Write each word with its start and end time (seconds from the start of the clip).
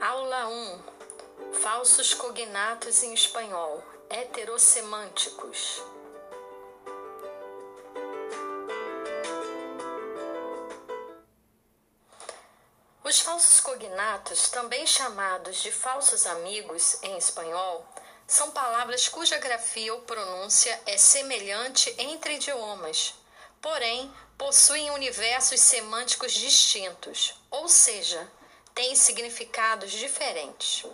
Aula 0.00 0.46
1. 0.48 0.82
Falsos 1.62 2.12
cognatos 2.12 3.02
em 3.02 3.14
espanhol. 3.14 3.82
Heterossemânticos. 4.10 5.82
Os 13.02 13.20
falsos 13.20 13.60
cognatos, 13.60 14.50
também 14.50 14.86
chamados 14.86 15.62
de 15.62 15.72
falsos 15.72 16.26
amigos 16.26 17.02
em 17.02 17.16
espanhol, 17.16 17.86
são 18.26 18.50
palavras 18.50 19.08
cuja 19.08 19.38
grafia 19.38 19.94
ou 19.94 20.02
pronúncia 20.02 20.78
é 20.84 20.98
semelhante 20.98 21.94
entre 21.96 22.34
idiomas, 22.34 23.14
porém 23.62 24.12
possuem 24.36 24.90
universos 24.90 25.60
semânticos 25.60 26.32
distintos, 26.32 27.40
ou 27.50 27.66
seja, 27.66 28.30
têm 28.76 28.94
significados 28.94 29.90
diferentes. 29.90 30.84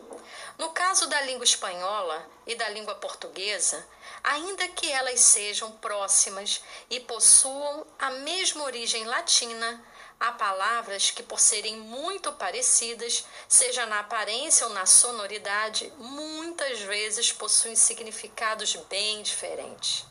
No 0.57 0.71
caso 0.71 1.09
da 1.09 1.21
língua 1.23 1.45
espanhola 1.45 2.31
e 2.47 2.55
da 2.55 2.69
língua 2.69 2.95
portuguesa, 2.95 3.85
ainda 4.23 4.69
que 4.69 4.89
elas 4.89 5.19
sejam 5.19 5.73
próximas 5.73 6.63
e 6.89 7.01
possuam 7.01 7.85
a 7.99 8.11
mesma 8.11 8.63
origem 8.63 9.05
latina, 9.05 9.85
há 10.21 10.31
palavras 10.31 11.11
que, 11.11 11.25
por 11.25 11.41
serem 11.41 11.77
muito 11.77 12.31
parecidas, 12.35 13.25
seja 13.49 13.85
na 13.87 13.99
aparência 13.99 14.69
ou 14.69 14.73
na 14.73 14.87
sonoridade, 14.87 15.93
muitas 15.99 16.79
vezes 16.83 17.33
possuem 17.33 17.75
significados 17.75 18.77
bem 18.89 19.25
diferentes. 19.25 20.07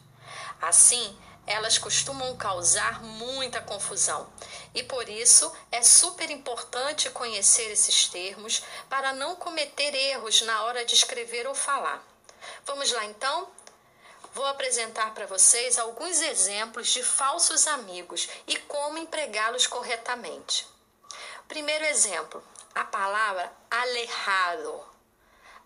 Assim, 0.62 1.18
elas 1.48 1.77
costumam 1.77 2.35
causar 2.35 3.02
muita 3.02 3.62
confusão 3.62 4.30
e 4.74 4.84
por 4.84 5.10
isso 5.10 5.52
é 5.72 5.82
super 5.82 6.30
importante 6.30 7.10
conhecer 7.10 7.72
esses 7.72 8.08
termos 8.08 8.64
para 8.90 9.14
não 9.14 9.36
cometer 9.36 9.94
erros 9.94 10.42
na 10.42 10.63
hora 10.63 10.86
de 10.86 10.96
escrever 10.96 11.46
ou 11.48 11.55
falar. 11.55 12.02
Vamos 12.66 12.91
lá 12.91 13.05
então? 13.05 13.50
Vou 14.34 14.46
apresentar 14.46 15.13
para 15.13 15.28
vocês 15.28 15.78
alguns 15.78 16.22
exemplos 16.22 16.88
de 16.88 17.04
falsos 17.04 17.68
amigos 17.68 18.30
e 18.48 18.58
como 18.60 18.98
empregá-los 18.98 19.68
corretamente. 19.68 20.66
Primeiro 21.50 21.84
exemplo, 21.84 22.41
a 22.74 22.85
palavra 22.85 23.52
alejado. 23.70 24.85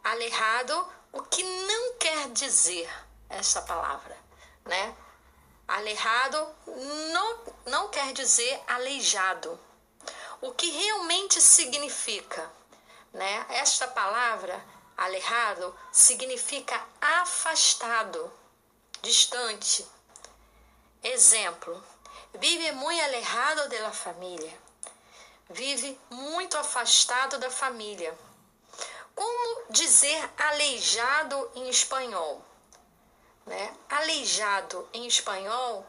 Alejado, 0.04 0.88
o 1.12 1.22
que 1.22 1.44
não 1.44 1.94
quer 1.94 2.30
dizer 2.30 2.90
essa 3.30 3.62
palavra, 3.62 4.18
né? 4.66 4.96
Alejado 5.68 6.56
não, 7.66 7.90
quer 7.90 8.14
dizer 8.14 8.62
aleijado. 8.68 9.60
O 10.42 10.52
que 10.52 10.70
realmente 10.70 11.42
significa? 11.42 12.52
Né? 13.14 13.46
Esta 13.50 13.88
palavra, 13.88 14.64
alejado, 14.98 15.76
significa 15.92 16.80
afastado, 17.02 18.32
distante. 19.02 19.86
Exemplo: 21.02 21.84
vive 22.34 22.72
muito 22.74 23.04
alejado 23.04 23.70
da 23.70 23.92
família. 23.92 24.60
Vive 25.50 26.00
muito 26.10 26.58
afastado 26.58 27.38
da 27.38 27.50
família. 27.50 28.18
Como 29.16 29.66
dizer 29.70 30.30
aleijado 30.38 31.52
em 31.56 31.70
espanhol? 31.70 32.44
Né? 33.46 33.76
Aleijado 33.90 34.90
em 34.92 35.06
espanhol 35.06 35.86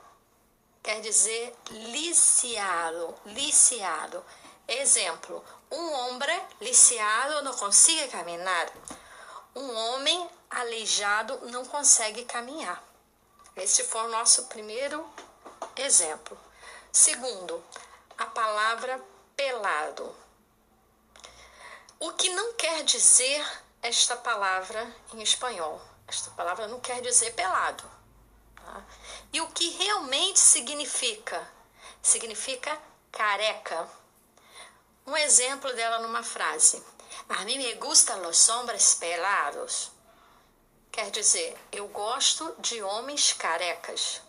quer 0.86 1.00
dizer 1.00 1.52
lisiado, 1.70 3.12
lisiado. 3.26 4.24
Exemplo: 4.68 5.44
um 5.68 5.92
homem 5.92 6.42
lisiado 6.60 7.42
não 7.42 7.52
consegue 7.54 8.08
caminhar. 8.08 8.72
Um 9.56 9.74
homem 9.74 10.30
aleijado 10.48 11.40
não 11.50 11.64
consegue 11.64 12.24
caminhar. 12.24 12.80
Esse 13.56 13.82
foi 13.82 14.02
o 14.02 14.10
nosso 14.10 14.44
primeiro 14.44 15.04
exemplo. 15.74 16.38
Segundo, 16.92 17.64
a 18.16 18.26
palavra 18.26 19.02
pelado. 19.34 20.14
O 21.98 22.12
que 22.12 22.28
não 22.28 22.52
quer 22.52 22.84
dizer 22.84 23.44
esta 23.82 24.16
palavra 24.16 24.94
em 25.12 25.20
espanhol? 25.22 25.82
Esta 26.06 26.30
palavra 26.30 26.68
não 26.68 26.78
quer 26.78 27.00
dizer 27.00 27.32
pelado. 27.32 27.95
E 29.36 29.40
o 29.42 29.48
que 29.48 29.68
realmente 29.68 30.40
significa? 30.40 31.46
Significa 32.00 32.74
careca. 33.12 33.86
Um 35.06 35.14
exemplo 35.14 35.70
dela 35.74 35.98
numa 35.98 36.22
frase: 36.22 36.82
A 37.28 37.44
mim 37.44 37.58
me 37.58 37.74
gustam 37.74 38.22
los 38.22 38.48
hombres 38.48 38.94
pelados. 38.94 39.90
Quer 40.90 41.10
dizer, 41.10 41.54
eu 41.70 41.86
gosto 41.88 42.54
de 42.60 42.82
homens 42.82 43.34
carecas. 43.34 44.22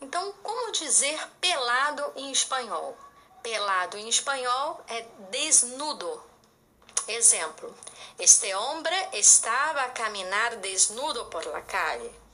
Então, 0.00 0.32
como 0.42 0.72
dizer 0.72 1.24
pelado 1.40 2.12
em 2.16 2.32
espanhol? 2.32 2.98
Pelado 3.44 3.96
em 3.96 4.08
espanhol 4.08 4.84
é 4.88 5.02
desnudo. 5.30 6.20
Exemplo: 7.06 7.72
Este 8.18 8.52
homem 8.56 9.08
estava 9.12 9.82
a 9.82 9.90
caminhar 9.90 10.56
desnudo 10.56 11.26
por 11.26 11.46
la 11.46 11.62
calle. 11.62 12.27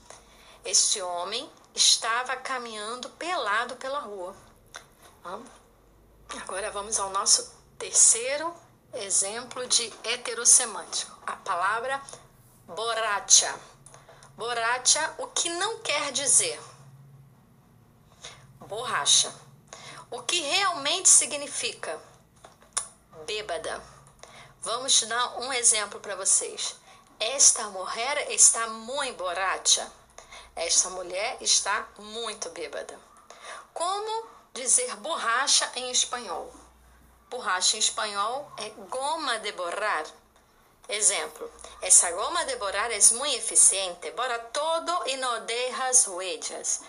Este 0.64 1.02
homem 1.02 1.50
estava 1.74 2.36
caminhando 2.36 3.10
pelado 3.10 3.76
pela 3.76 4.00
rua. 4.00 4.34
Agora 6.42 6.70
vamos 6.70 6.98
ao 6.98 7.10
nosso 7.10 7.52
terceiro 7.78 8.54
exemplo 8.92 9.66
de 9.66 9.92
heterossemântico. 10.04 11.16
A 11.26 11.36
palavra 11.36 12.00
borracha. 12.66 13.54
Borracha, 14.36 15.14
o 15.18 15.26
que 15.28 15.48
não 15.50 15.80
quer 15.80 16.10
dizer 16.12 16.60
borracha. 18.66 19.32
O 20.10 20.22
que 20.22 20.40
realmente 20.40 21.08
significa 21.08 22.00
bêbada. 23.26 23.82
Vamos 24.62 25.02
dar 25.02 25.38
um 25.40 25.52
exemplo 25.52 26.00
para 26.00 26.16
vocês. 26.16 26.76
Esta 27.20 27.68
mulher 27.68 28.30
está 28.30 28.66
muito 28.68 29.16
borracha. 29.16 29.90
Esta 30.56 30.88
mulher 30.90 31.36
está 31.40 31.88
muito 31.98 32.48
bêbada. 32.50 32.98
Como 33.72 34.28
dizer 34.52 34.94
borracha 34.96 35.70
em 35.74 35.90
espanhol? 35.90 36.54
Borracha 37.28 37.76
em 37.76 37.80
espanhol 37.80 38.52
é 38.58 38.68
goma 38.88 39.38
de 39.40 39.50
borrar. 39.52 40.04
Exemplo: 40.88 41.50
Essa 41.82 42.10
goma 42.12 42.44
de 42.44 42.56
borrar 42.56 42.90
é 42.92 43.00
muito 43.14 43.36
eficiente, 43.36 44.10
borra 44.12 44.38
todo 44.38 45.08
e 45.08 45.16
não 45.16 45.44
deixa 45.44 46.10
huellas. 46.10 46.82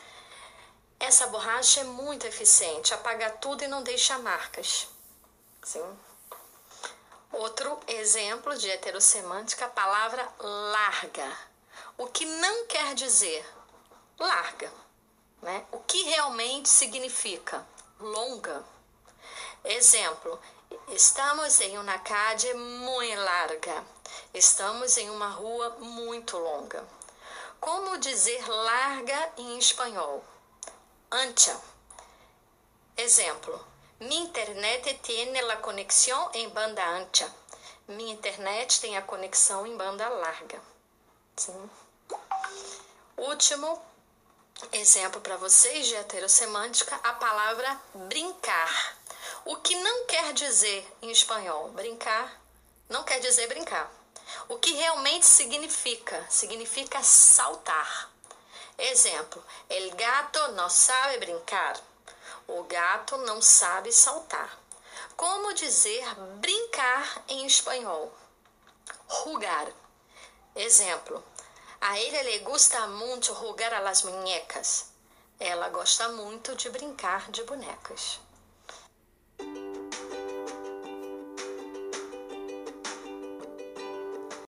Essa 0.99 1.27
borracha 1.27 1.81
é 1.81 1.83
muito 1.83 2.27
eficiente, 2.27 2.93
apaga 2.93 3.29
tudo 3.31 3.63
e 3.63 3.67
não 3.67 3.81
deixa 3.81 4.19
marcas. 4.19 4.87
Sim. 5.63 5.99
Outro 7.31 7.79
exemplo 7.87 8.55
de 8.57 8.69
heterossemântica, 8.69 9.65
a 9.65 9.69
palavra 9.69 10.31
larga. 10.39 11.54
O 11.97 12.07
que 12.07 12.25
não 12.25 12.65
quer 12.67 12.93
dizer 12.93 13.45
larga, 14.19 14.69
né? 15.41 15.65
O 15.71 15.79
que 15.79 16.03
realmente 16.03 16.67
significa 16.67 17.65
longa. 17.99 18.65
Exemplo: 19.63 20.37
estamos 20.89 21.61
em 21.61 21.77
uma 21.77 21.97
calle 21.99 22.53
muito 22.53 23.19
larga. 23.21 23.83
Estamos 24.33 24.97
em 24.97 25.09
uma 25.09 25.29
rua 25.29 25.69
muito 25.79 26.37
longa. 26.37 26.85
Como 27.61 27.97
dizer 27.97 28.45
larga 28.45 29.31
em 29.37 29.57
espanhol? 29.57 30.21
Ancha. 31.09 31.57
Exemplo: 32.97 33.65
minha 34.01 34.23
internet 34.23 34.93
tem 34.95 35.39
a 35.39 35.57
conexão 35.57 36.29
em 36.33 36.49
banda 36.49 36.85
ancha. 36.89 37.33
Minha 37.87 38.13
internet 38.13 38.81
tem 38.81 38.97
a 38.97 39.01
conexão 39.01 39.65
em 39.65 39.77
banda 39.77 40.09
larga. 40.09 40.61
Sim. 41.37 41.69
Último 43.17 43.81
exemplo 44.71 45.21
para 45.21 45.37
vocês 45.37 45.87
de 45.87 45.95
heterossemântica, 45.95 46.95
a 47.03 47.13
palavra 47.13 47.81
brincar. 47.93 48.97
O 49.45 49.57
que 49.57 49.75
não 49.75 50.05
quer 50.05 50.33
dizer 50.33 50.87
em 51.01 51.11
espanhol 51.11 51.69
brincar, 51.69 52.41
não 52.89 53.03
quer 53.03 53.19
dizer 53.19 53.47
brincar. 53.47 53.91
O 54.49 54.57
que 54.57 54.73
realmente 54.73 55.25
significa? 55.25 56.25
Significa 56.29 57.01
saltar. 57.03 58.09
Exemplo: 58.77 59.43
El 59.69 59.91
gato 59.95 60.51
não 60.53 60.69
sabe 60.69 61.17
brincar. 61.19 61.79
O 62.47 62.63
gato 62.63 63.17
não 63.17 63.41
sabe 63.41 63.91
saltar. 63.91 64.59
Como 65.15 65.53
dizer 65.53 66.03
brincar 66.39 67.23
em 67.27 67.45
espanhol? 67.45 68.13
Rugar. 69.07 69.67
Exemplo: 70.55 71.23
A 71.81 71.99
ele 71.99 72.23
le 72.23 72.39
gusta 72.39 72.87
muito 72.87 73.33
jugar 73.33 73.73
a 73.73 73.79
las 73.79 74.03
muñecas. 74.03 74.85
Ela 75.39 75.69
gosta 75.69 76.09
muito 76.09 76.55
de 76.55 76.69
brincar 76.69 77.29
de 77.31 77.43
bonecas. 77.43 78.19